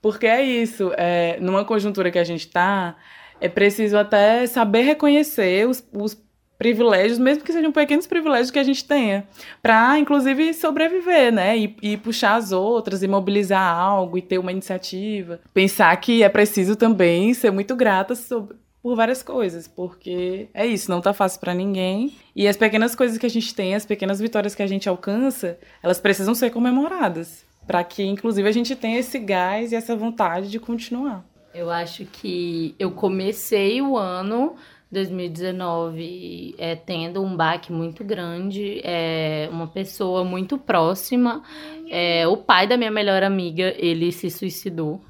[0.00, 2.96] porque é isso, é, numa conjuntura que a gente está,
[3.38, 6.16] é preciso até saber reconhecer os, os
[6.62, 9.26] privilégios, mesmo que sejam pequenos privilégios que a gente tenha,
[9.60, 11.58] para inclusive sobreviver, né?
[11.58, 15.40] E, e, puxar as outras, e mobilizar algo, e ter uma iniciativa.
[15.52, 20.88] Pensar que é preciso também ser muito grata sobre, por várias coisas, porque é isso,
[20.88, 22.14] não tá fácil para ninguém.
[22.34, 25.58] E as pequenas coisas que a gente tem, as pequenas vitórias que a gente alcança,
[25.82, 30.48] elas precisam ser comemoradas, para que inclusive a gente tenha esse gás e essa vontade
[30.48, 31.24] de continuar.
[31.52, 34.54] Eu acho que eu comecei o ano
[34.92, 41.42] 2019 é, tendo um baque muito grande, é, uma pessoa muito próxima,
[41.90, 45.00] é, o pai da minha melhor amiga, ele se suicidou.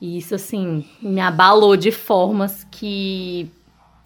[0.00, 3.48] E isso, assim, me abalou de formas que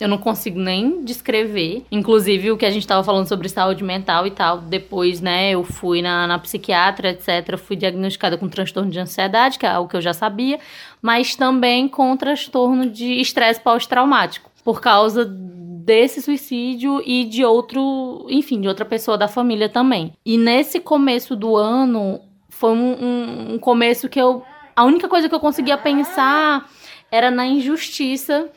[0.01, 1.85] eu não consigo nem descrever.
[1.91, 4.59] Inclusive, o que a gente estava falando sobre saúde mental e tal.
[4.59, 7.57] Depois, né, eu fui na, na psiquiatra, etc.
[7.57, 10.59] Fui diagnosticada com transtorno de ansiedade, que é algo que eu já sabia,
[11.01, 18.61] mas também com transtorno de estresse pós-traumático por causa desse suicídio e de outro, enfim,
[18.61, 20.13] de outra pessoa da família também.
[20.25, 24.43] E nesse começo do ano foi um, um, começo que eu
[24.75, 26.71] a única coisa que eu conseguia pensar
[27.11, 28.49] era na injustiça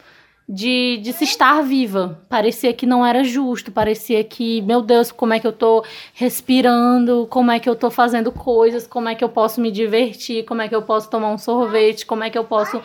[0.47, 2.23] de, de se estar viva.
[2.29, 7.27] Parecia que não era justo, parecia que, meu Deus, como é que eu tô respirando,
[7.29, 10.61] como é que eu tô fazendo coisas, como é que eu posso me divertir, como
[10.61, 12.81] é que eu posso tomar um sorvete, como é que eu posso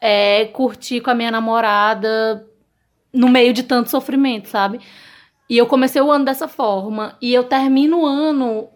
[0.00, 2.46] é, curtir com a minha namorada,
[3.12, 4.80] no meio de tanto sofrimento, sabe?
[5.48, 7.16] E eu comecei o ano dessa forma.
[7.20, 8.68] E eu termino o ano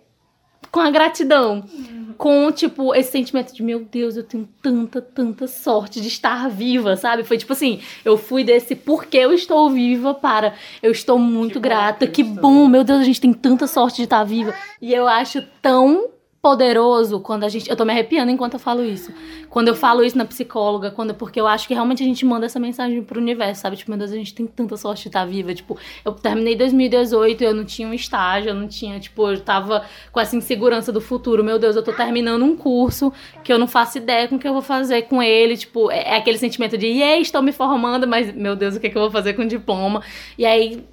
[0.72, 1.64] com a gratidão.
[1.72, 2.14] Uhum.
[2.18, 6.96] Com, tipo, esse sentimento de, meu Deus, eu tenho tanta, tanta sorte de estar viva,
[6.96, 7.22] sabe?
[7.22, 11.60] Foi tipo assim, eu fui desse porque eu estou viva para eu estou muito que
[11.60, 14.52] grata, que bom, meu Deus, a gente tem tanta sorte de estar viva.
[14.82, 16.13] E eu acho tão
[16.44, 17.70] poderoso quando a gente.
[17.70, 19.10] Eu tô me arrepiando enquanto eu falo isso.
[19.48, 22.44] Quando eu falo isso na psicóloga, quando porque eu acho que realmente a gente manda
[22.44, 23.76] essa mensagem pro universo, sabe?
[23.78, 25.54] Tipo, meu Deus, a gente tem tanta sorte de estar viva.
[25.54, 29.86] Tipo, eu terminei 2018, eu não tinha um estágio, eu não tinha, tipo, eu tava
[30.12, 31.42] com essa insegurança do futuro.
[31.42, 33.10] Meu Deus, eu tô terminando um curso
[33.42, 35.56] que eu não faço ideia com o que eu vou fazer com ele.
[35.56, 38.88] Tipo, é, é aquele sentimento de, e estou me formando, mas, meu Deus, o que,
[38.88, 40.02] é que eu vou fazer com o diploma?
[40.36, 40.84] E aí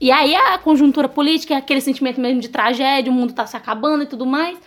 [0.00, 4.04] e aí a conjuntura política aquele sentimento mesmo de tragédia, o mundo tá se acabando
[4.04, 4.58] e tudo mais.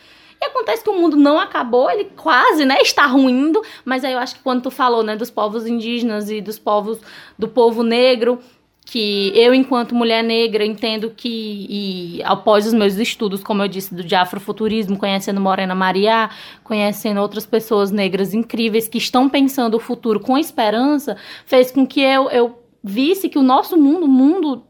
[0.41, 4.17] E acontece que o mundo não acabou, ele quase, né, está ruindo, mas aí eu
[4.17, 6.99] acho que quando tu falou, né, dos povos indígenas e dos povos
[7.37, 8.39] do povo negro,
[8.83, 13.93] que eu, enquanto mulher negra, entendo que, e após os meus estudos, como eu disse,
[13.93, 16.29] do de afrofuturismo, conhecendo Morena Maria,
[16.63, 21.15] conhecendo outras pessoas negras incríveis que estão pensando o futuro com esperança,
[21.45, 24.63] fez com que eu, eu visse que o nosso mundo, o mundo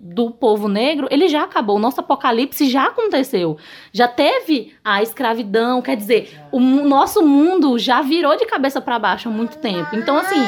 [0.00, 1.76] do povo negro, ele já acabou.
[1.76, 3.56] O nosso apocalipse já aconteceu.
[3.92, 9.28] Já teve a escravidão, quer dizer, o nosso mundo já virou de cabeça para baixo
[9.28, 9.94] há muito tempo.
[9.94, 10.42] Então, assim,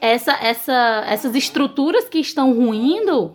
[0.00, 3.32] essa, essa, essas estruturas que estão ruindo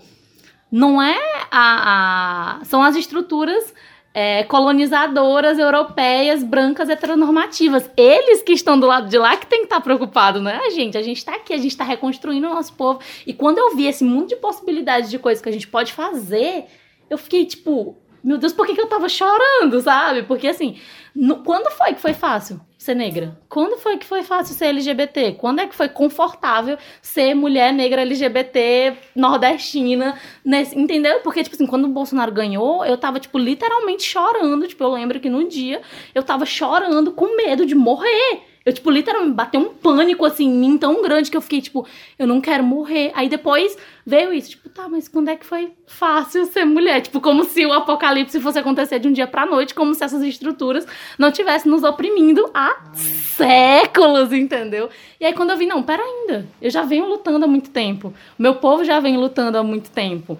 [0.72, 1.18] não é
[1.52, 3.74] a, a são as estruturas
[4.14, 7.90] é, colonizadoras europeias, brancas, heteronormativas.
[7.98, 10.70] Eles que estão do lado de lá que tem que estar preocupado, não é a
[10.70, 10.98] gente?
[10.98, 13.00] A gente está aqui, a gente está reconstruindo o nosso povo.
[13.26, 16.66] E quando eu vi esse mundo de possibilidades de coisas que a gente pode fazer,
[17.10, 20.24] eu fiquei tipo, meu Deus, por que, que eu tava chorando, sabe?
[20.24, 20.80] Porque assim,
[21.16, 23.38] no, quando foi que foi fácil ser negra?
[23.50, 25.34] Quando foi que foi fácil ser LGBT?
[25.34, 30.20] Quando é que foi confortável ser mulher negra LGBT nordestina?
[30.44, 31.20] Nesse, entendeu?
[31.22, 34.68] Porque, tipo assim, quando o Bolsonaro ganhou, eu tava, tipo, literalmente chorando.
[34.68, 35.82] Tipo, eu lembro que no dia
[36.14, 38.53] eu tava chorando com medo de morrer.
[38.66, 41.86] Eu, tipo, literalmente bateu um pânico assim em mim tão grande que eu fiquei, tipo,
[42.18, 43.12] eu não quero morrer.
[43.14, 47.02] Aí depois veio isso, tipo, tá, mas quando é que foi fácil ser mulher?
[47.02, 50.22] Tipo, como se o apocalipse fosse acontecer de um dia pra noite, como se essas
[50.24, 54.90] estruturas não tivessem nos oprimindo há séculos, entendeu?
[55.20, 58.14] E aí quando eu vi, não, pera ainda, eu já venho lutando há muito tempo.
[58.40, 60.38] O meu povo já vem lutando há muito tempo.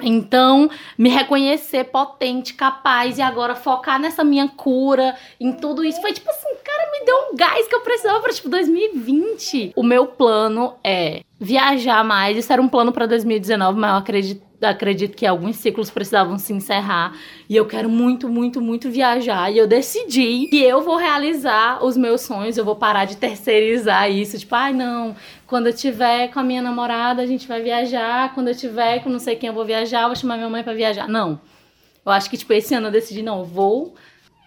[0.00, 6.12] Então, me reconhecer potente, capaz e agora focar nessa minha cura, em tudo isso, foi
[6.12, 9.72] tipo assim, cara, me deu um gás que eu precisava para tipo 2020.
[9.76, 12.36] O meu plano é viajar mais.
[12.36, 16.52] Isso era um plano para 2019, mas eu acredito acredito que alguns ciclos precisavam se
[16.52, 17.16] encerrar
[17.48, 19.52] e eu quero muito, muito, muito viajar.
[19.52, 24.10] E eu decidi que eu vou realizar os meus sonhos, eu vou parar de terceirizar
[24.10, 24.38] isso.
[24.38, 25.16] Tipo, ai, ah, não,
[25.48, 28.34] quando eu tiver com a minha namorada, a gente vai viajar.
[28.34, 30.62] Quando eu tiver com não sei quem eu vou viajar, eu vou chamar minha mãe
[30.62, 31.08] para viajar.
[31.08, 31.40] Não.
[32.04, 33.94] Eu acho que, tipo, esse ano eu decidi, não, eu vou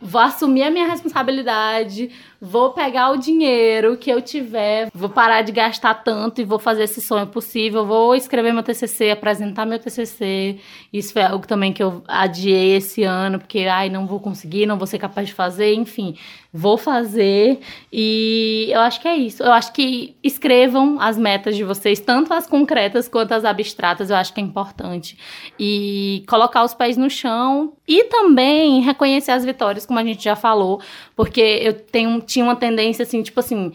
[0.01, 2.09] vou assumir a minha responsabilidade,
[2.41, 6.83] vou pegar o dinheiro que eu tiver, vou parar de gastar tanto e vou fazer
[6.83, 10.57] esse sonho possível, vou escrever meu TCC, apresentar meu TCC.
[10.91, 14.77] Isso foi algo também que eu adiei esse ano, porque ai, não vou conseguir, não
[14.79, 16.15] vou ser capaz de fazer, enfim
[16.53, 17.59] vou fazer
[17.91, 19.41] e eu acho que é isso.
[19.41, 24.15] Eu acho que escrevam as metas de vocês, tanto as concretas quanto as abstratas, eu
[24.15, 25.17] acho que é importante.
[25.57, 30.35] E colocar os pés no chão e também reconhecer as vitórias, como a gente já
[30.35, 30.81] falou,
[31.15, 33.71] porque eu tenho, tinha uma tendência assim, tipo assim,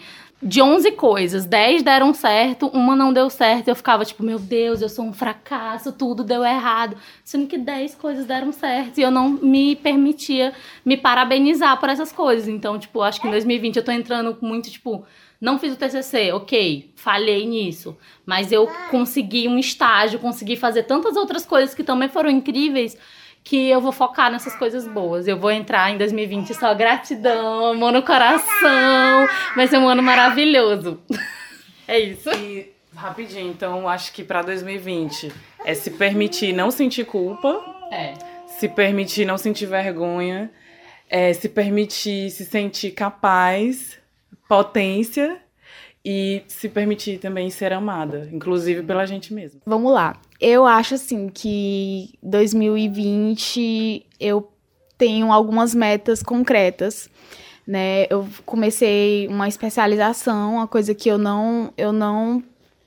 [0.46, 3.68] de 11 coisas, 10 deram certo, uma não deu certo.
[3.68, 6.96] Eu ficava tipo, meu Deus, eu sou um fracasso, tudo deu errado.
[7.24, 10.52] Sendo que 10 coisas deram certo e eu não me permitia
[10.84, 12.46] me parabenizar por essas coisas.
[12.46, 15.04] Então, tipo, acho que em 2020 eu tô entrando muito, tipo,
[15.40, 17.96] não fiz o TCC, ok, falhei nisso.
[18.24, 22.96] Mas eu consegui um estágio, consegui fazer tantas outras coisas que também foram incríveis
[23.46, 25.28] que eu vou focar nessas coisas boas.
[25.28, 29.28] Eu vou entrar em 2020 só gratidão, amor no coração.
[29.54, 31.00] Vai ser um ano maravilhoso.
[31.86, 32.28] é isso.
[32.30, 35.32] E, rapidinho, então acho que para 2020
[35.64, 37.64] é se permitir não sentir culpa.
[37.92, 38.14] É.
[38.48, 40.50] Se permitir não sentir vergonha.
[41.08, 43.96] É se permitir se sentir capaz,
[44.48, 45.40] potência
[46.04, 49.60] e se permitir também ser amada, inclusive pela gente mesma.
[49.64, 50.20] Vamos lá.
[50.40, 54.50] Eu acho assim que 2020 eu
[54.98, 57.08] tenho algumas metas concretas,
[57.66, 58.06] né?
[58.10, 62.42] Eu comecei uma especialização, uma coisa que eu não eu não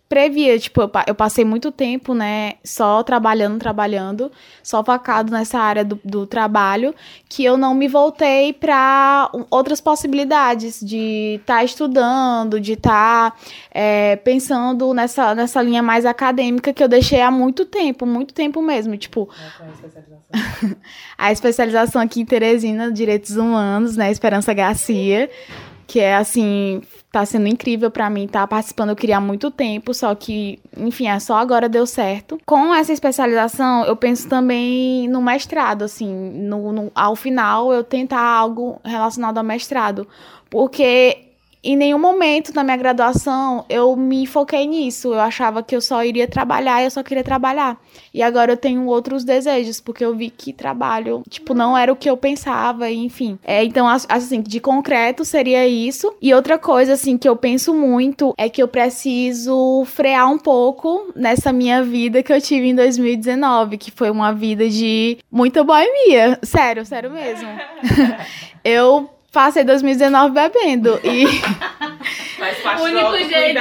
[0.10, 4.32] previa, tipo, eu passei muito tempo, né, só trabalhando, trabalhando,
[4.64, 6.96] só focado nessa área do, do trabalho,
[7.30, 13.38] que eu não me voltei para outras possibilidades de estar tá estudando, de estar tá,
[13.70, 18.64] é, pensando nessa, nessa linha mais acadêmica que eu deixei há muito tempo, muito tempo
[18.64, 19.30] mesmo, tipo...
[19.62, 20.20] É, especialização?
[21.18, 25.30] a especialização aqui em Teresina, Direitos Humanos, né, Esperança Garcia,
[25.86, 28.90] que é, assim, tá sendo incrível para mim tá participando.
[28.90, 32.40] Eu queria há muito tempo, só que, enfim, é só agora deu certo.
[32.46, 38.22] Com essa especialização, eu penso também no mestrado, assim, no, no ao final eu tentar
[38.22, 40.08] algo relacionado ao mestrado,
[40.50, 41.29] porque
[41.64, 45.14] em nenhum momento na minha graduação eu me foquei nisso.
[45.14, 47.78] Eu achava que eu só iria trabalhar e eu só queria trabalhar.
[48.14, 51.96] E agora eu tenho outros desejos, porque eu vi que trabalho, tipo, não era o
[51.96, 53.38] que eu pensava, enfim.
[53.44, 56.14] É, então, assim, de concreto seria isso.
[56.22, 61.12] E outra coisa, assim, que eu penso muito é que eu preciso frear um pouco
[61.16, 66.40] nessa minha vida que eu tive em 2019, que foi uma vida de muita boemia.
[66.42, 67.48] Sério, sério mesmo.
[68.64, 71.26] eu passei 2019 bebendo e
[72.38, 73.60] faz parte o único do jeito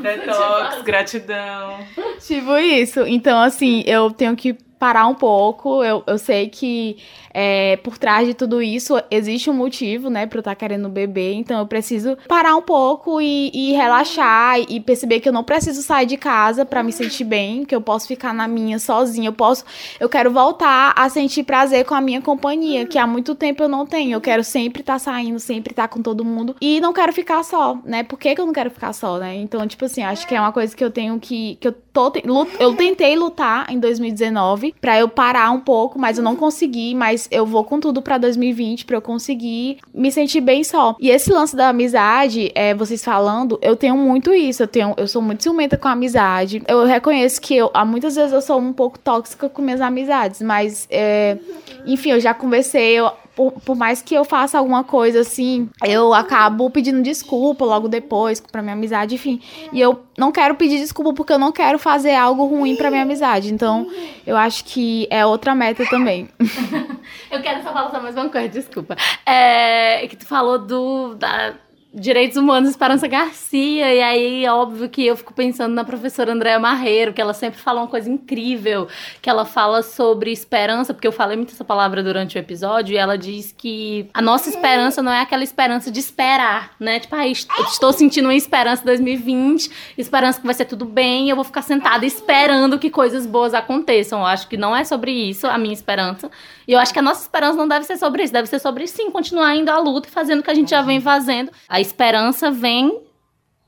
[0.00, 1.78] detox, gratidão.
[2.20, 3.06] Tipo isso.
[3.06, 5.82] Então assim, eu tenho que parar um pouco.
[5.82, 6.98] Eu, eu sei que
[7.32, 10.90] é, por trás de tudo isso existe um motivo, né, pra eu estar tá querendo
[10.90, 11.32] beber.
[11.32, 15.80] Então eu preciso parar um pouco e, e relaxar e perceber que eu não preciso
[15.80, 19.28] sair de casa para me sentir bem, que eu posso ficar na minha sozinha.
[19.28, 19.64] Eu posso,
[19.98, 23.68] eu quero voltar a sentir prazer com a minha companhia, que há muito tempo eu
[23.70, 24.12] não tenho.
[24.12, 27.10] Eu quero sempre estar tá saindo, sempre estar tá com todo mundo e não quero
[27.10, 28.02] ficar só, né?
[28.02, 29.34] Por que, que eu não quero ficar só, né?
[29.36, 32.12] Então, tipo assim, acho que é uma coisa que eu tenho que que eu tô
[32.58, 37.26] eu tentei lutar em 2019 para eu parar um pouco, mas eu não consegui, mas
[37.30, 40.94] eu vou com tudo para 2020 para eu conseguir me sentir bem só.
[41.00, 45.08] E esse lance da amizade, é, vocês falando, eu tenho muito isso, eu tenho, eu
[45.08, 46.62] sou muito ciumenta com a amizade.
[46.68, 50.86] Eu reconheço que eu, muitas vezes eu sou um pouco tóxica com minhas amizades, mas
[50.90, 51.38] é,
[51.86, 56.14] enfim, eu já conversei, eu, por, por, mais que eu faça alguma coisa assim, eu
[56.14, 59.40] acabo pedindo desculpa logo depois pra minha amizade, enfim.
[59.72, 63.02] E eu não quero pedir desculpa porque eu não quero fazer algo ruim pra minha
[63.02, 63.52] amizade.
[63.52, 63.86] Então,
[64.26, 66.28] eu acho que é outra meta também.
[67.30, 68.96] eu quero só falar só mais uma coisa, desculpa.
[69.26, 71.14] É que tu falou do.
[71.14, 71.54] Da
[71.96, 77.12] Direitos Humanos Esperança Garcia, e aí óbvio que eu fico pensando na professora Andréa Marreiro,
[77.12, 78.88] que ela sempre fala uma coisa incrível,
[79.22, 82.96] que ela fala sobre esperança, porque eu falei muito essa palavra durante o episódio, e
[82.96, 86.98] ela diz que a nossa esperança não é aquela esperança de esperar, né?
[86.98, 91.44] Tipo, ah, estou sentindo uma esperança 2020, esperança que vai ser tudo bem, eu vou
[91.44, 94.18] ficar sentada esperando que coisas boas aconteçam.
[94.18, 96.28] Eu acho que não é sobre isso a minha esperança,
[96.66, 98.84] e eu acho que a nossa esperança não deve ser sobre isso, deve ser sobre
[98.88, 101.52] sim, continuar indo à luta e fazendo o que a gente já vem fazendo.
[101.68, 103.00] A esperança vem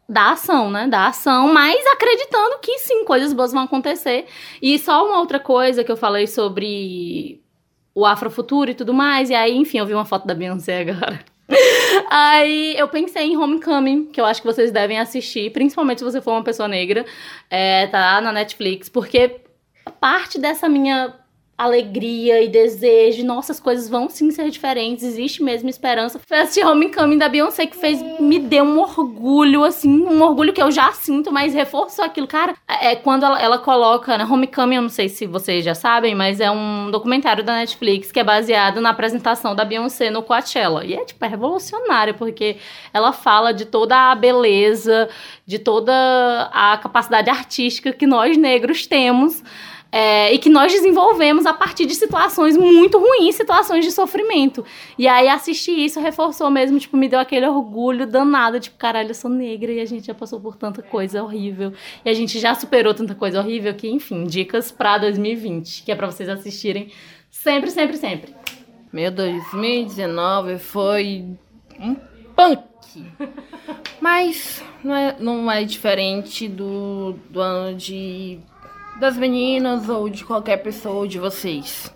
[0.09, 0.87] da ação, né?
[0.87, 4.27] Da ação, mas acreditando que sim, coisas boas vão acontecer.
[4.63, 7.43] E só uma outra coisa que eu falei sobre
[7.95, 11.19] o afrofuturo e tudo mais, e aí, enfim, eu vi uma foto da Beyoncé agora.
[12.11, 16.21] Aí eu pensei em Homecoming, que eu acho que vocês devem assistir, principalmente se você
[16.21, 17.07] for uma pessoa negra,
[17.49, 19.41] é, tá na Netflix, porque
[20.01, 21.15] parte dessa minha
[21.57, 26.21] alegria e desejo, nossas coisas vão sim ser diferentes, existe mesmo esperança.
[26.27, 30.63] Foi assistir Homecoming da Beyoncé que fez, me deu um orgulho, assim, um orgulho que
[30.63, 32.27] eu já sinto, mas reforçou aquilo.
[32.27, 36.15] Cara, é quando ela, ela coloca, né, Homecoming, eu não sei se vocês já sabem,
[36.15, 40.85] mas é um documentário da Netflix que é baseado na apresentação da Beyoncé no Coachella.
[40.85, 42.57] E é, tipo, é revolucionário, porque
[42.93, 45.09] ela fala de toda a beleza,
[45.47, 49.43] de toda a capacidade artística que nós negros temos
[49.91, 54.65] é, e que nós desenvolvemos a partir de situações muito ruins, situações de sofrimento.
[54.99, 59.15] E aí assistir isso reforçou mesmo, tipo, me deu aquele orgulho danado, tipo, caralho, eu
[59.15, 61.73] sou negra e a gente já passou por tanta coisa horrível.
[62.05, 65.95] E a gente já superou tanta coisa horrível que, enfim, dicas pra 2020, que é
[65.95, 66.91] pra vocês assistirem
[67.31, 68.35] sempre, sempre, sempre.
[68.93, 71.25] Meu 2019 foi
[71.79, 71.97] um
[72.35, 72.63] punk.
[74.01, 78.41] Mas não é, não é diferente do, do ano de
[78.99, 81.93] das meninas ou de qualquer pessoa de vocês.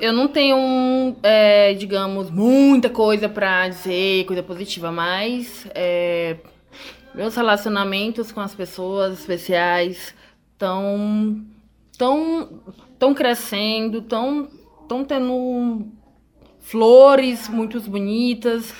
[0.00, 6.36] Eu não tenho, é, digamos, muita coisa pra dizer, coisa positiva, mas é,
[7.14, 10.14] meus relacionamentos com as pessoas especiais
[10.52, 11.44] estão
[11.98, 12.62] tão,
[12.98, 14.48] tão crescendo, estão
[14.88, 15.86] tão tendo
[16.60, 18.72] flores muito bonitas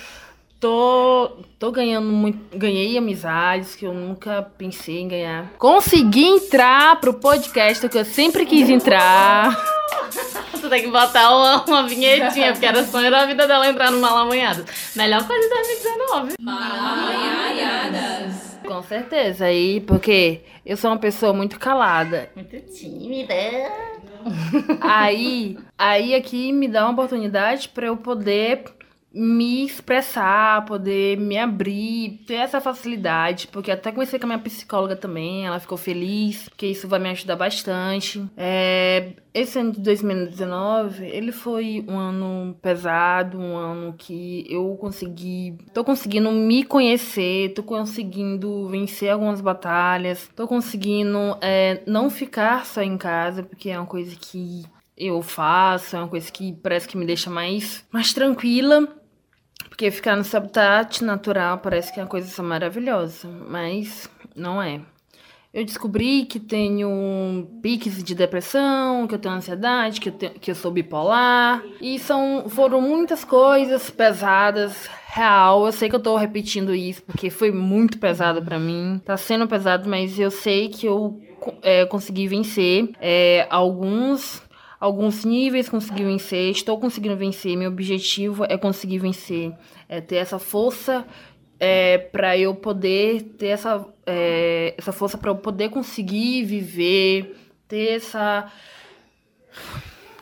[0.59, 2.57] Tô, tô ganhando muito.
[2.57, 5.51] Ganhei amizades que eu nunca pensei em ganhar.
[5.57, 9.55] Consegui entrar pro podcast que eu sempre quis entrar.
[10.51, 13.99] Você tem que botar uma, uma vinhetinha, porque era sonho da vida dela entrar no
[13.99, 14.65] Malamanhada.
[14.95, 16.33] Melhor coisa de 2019.
[16.39, 18.55] Malamanhadas.
[18.65, 22.31] Com certeza, aí, porque eu sou uma pessoa muito calada.
[22.35, 23.33] Muito tímida.
[24.81, 28.63] Aí, aí aqui me dá uma oportunidade para eu poder
[29.15, 34.95] me expressar, poder me abrir, ter essa facilidade, porque até comecei com a minha psicóloga
[34.95, 38.21] também, ela ficou feliz, que isso vai me ajudar bastante.
[38.35, 45.57] É, esse ano de 2019, ele foi um ano pesado, um ano que eu consegui,
[45.73, 52.81] tô conseguindo me conhecer, tô conseguindo vencer algumas batalhas, tô conseguindo é, não ficar só
[52.81, 54.65] em casa, porque é uma coisa que
[54.97, 58.87] eu faço, é uma coisa que parece que me deixa mais, mais tranquila.
[59.75, 64.79] Porque ficar no habitat natural parece que é uma coisa maravilhosa, mas não é.
[65.53, 70.49] Eu descobri que tenho piques de depressão, que eu tenho ansiedade, que eu, tenho, que
[70.49, 71.61] eu sou bipolar.
[71.81, 75.65] E são, foram muitas coisas pesadas, real.
[75.65, 79.01] Eu sei que eu tô repetindo isso porque foi muito pesado para mim.
[79.03, 81.21] Tá sendo pesado, mas eu sei que eu
[81.61, 84.41] é, consegui vencer é, alguns
[84.79, 87.55] alguns níveis consegui vencer, estou conseguindo vencer.
[87.57, 89.53] Meu objetivo é conseguir vencer,
[89.87, 91.05] é ter essa força
[91.59, 97.35] é, para eu poder ter essa, é, essa força para eu poder conseguir viver,
[97.67, 98.51] ter essa.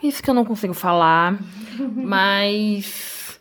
[0.02, 1.38] Isso que eu não consigo falar,
[1.96, 3.40] mas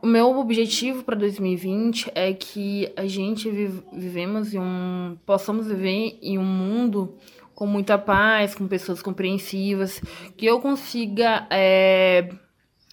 [0.00, 5.16] o meu objetivo para 2020 é que a gente vive, vivemos em um.
[5.26, 7.14] possamos viver em um mundo
[7.58, 10.00] com muita paz, com pessoas compreensivas,
[10.36, 12.28] que eu consiga é,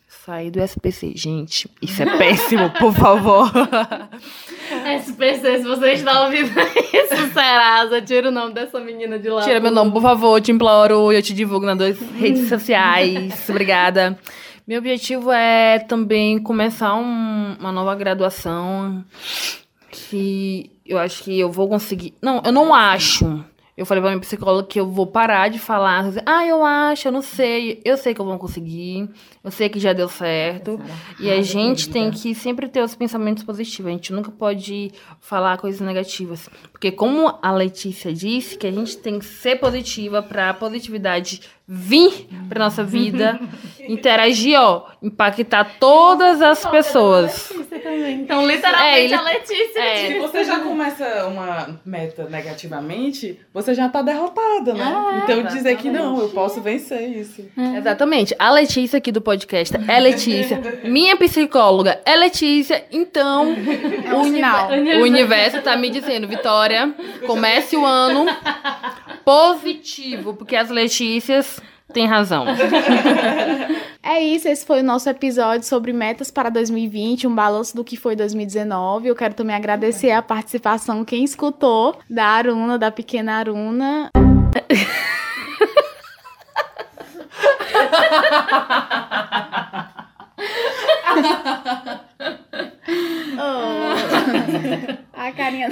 [0.09, 1.70] sair do SPC, gente.
[1.80, 3.51] Isso é péssimo, por favor.
[5.03, 9.43] SPC, se você está ouvindo isso, Serasa, tira o nome dessa menina de lá.
[9.43, 11.11] Tira meu nome, por favor, te imploro.
[11.11, 13.47] Eu te divulgo nas duas redes sociais.
[13.47, 14.18] Obrigada.
[14.68, 19.05] Meu objetivo é também começar um- uma nova graduação
[19.91, 22.16] que eu acho que eu vou conseguir.
[22.20, 23.45] Não, eu não acho.
[23.78, 26.05] Eu falei pra minha psicóloga que eu vou parar de falar.
[26.26, 27.82] Ah, eu acho, eu não sei.
[27.84, 29.09] Eu sei que eu vou conseguir.
[29.43, 30.80] Eu sei que já deu certo.
[31.19, 33.89] E a gente tem que sempre ter os pensamentos positivos.
[33.89, 36.49] A gente nunca pode falar coisas negativas.
[36.71, 42.28] Porque como a Letícia disse, que a gente tem que ser positiva pra positividade vir
[42.47, 43.39] pra nossa vida,
[43.88, 47.51] interagir, ó, impactar todas as pessoas.
[48.09, 49.80] Então, literalmente, É, ele- a Letícia.
[49.80, 50.07] É.
[50.07, 54.84] Se você já começa uma meta negativamente, você já tá derrotada, né?
[54.84, 57.45] Ah, então dizer que não, eu posso vencer isso.
[57.78, 58.36] Exatamente.
[58.39, 60.61] A Letícia aqui do podcast é Letícia.
[60.84, 62.86] Minha psicóloga é Letícia.
[62.91, 64.70] Então, o, uni- sinal.
[64.72, 66.93] o universo tá me dizendo, Vitória,
[67.28, 68.26] comece o ano
[69.26, 71.59] positivo, porque as Letícias
[71.91, 72.45] têm razão.
[74.07, 77.97] É isso, esse foi o nosso episódio sobre metas para 2020, um balanço do que
[77.97, 79.07] foi 2019.
[79.07, 84.11] Eu quero também agradecer a participação, quem escutou, da Aruna, da pequena Aruna.
[93.38, 93.85] Oh.
[95.13, 95.69] A carinha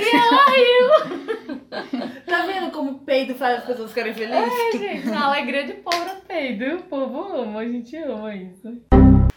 [2.26, 4.52] Tá vendo como o peido faz as pessoas ficarem felizes?
[4.74, 6.78] É, gente, a alegria de pobre é peido.
[6.78, 8.82] O povo ama, a gente ama isso.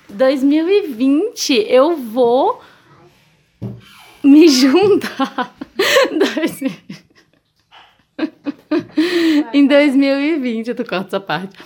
[0.09, 2.61] 2020, eu vou
[4.23, 5.55] me juntar.
[6.19, 6.63] Dois
[9.53, 11.57] em 2020, tu corta essa parte.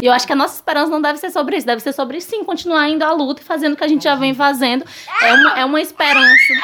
[0.00, 2.20] E eu acho que a nossa esperança não deve ser sobre isso, deve ser sobre
[2.20, 4.84] sim, continuar indo à luta e fazendo o que a gente já vem fazendo.
[5.20, 6.54] É uma, é uma esperança.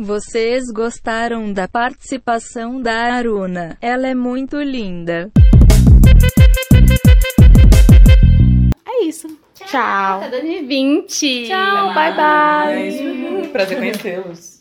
[0.00, 3.76] Vocês gostaram da participação da Aruna?
[3.80, 5.30] Ela é muito linda.
[8.86, 9.28] É isso.
[9.54, 10.20] Tchau.
[10.20, 11.46] Até 2020.
[11.46, 12.88] Tchau, bye bye.
[12.88, 13.48] Isso.
[13.50, 14.57] Prazer conhecê-los.